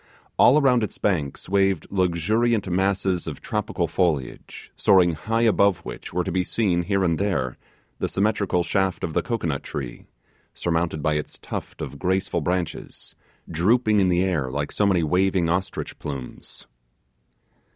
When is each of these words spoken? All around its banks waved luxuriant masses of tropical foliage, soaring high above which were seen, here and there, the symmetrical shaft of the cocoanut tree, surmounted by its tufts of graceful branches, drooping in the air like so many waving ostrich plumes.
All 0.39 0.59
around 0.59 0.81
its 0.83 0.97
banks 0.97 1.47
waved 1.47 1.85
luxuriant 1.91 2.67
masses 2.67 3.27
of 3.27 3.39
tropical 3.39 3.87
foliage, 3.87 4.71
soaring 4.75 5.11
high 5.13 5.43
above 5.43 5.77
which 5.85 6.11
were 6.11 6.25
seen, 6.43 6.81
here 6.81 7.03
and 7.03 7.19
there, 7.19 7.55
the 7.99 8.09
symmetrical 8.09 8.63
shaft 8.63 9.03
of 9.03 9.13
the 9.13 9.21
cocoanut 9.21 9.61
tree, 9.61 10.07
surmounted 10.55 11.03
by 11.03 11.13
its 11.17 11.37
tufts 11.37 11.83
of 11.83 11.99
graceful 11.99 12.41
branches, 12.41 13.13
drooping 13.47 13.99
in 13.99 14.09
the 14.09 14.23
air 14.23 14.49
like 14.49 14.71
so 14.71 14.87
many 14.87 15.03
waving 15.03 15.47
ostrich 15.51 15.99
plumes. 15.99 16.65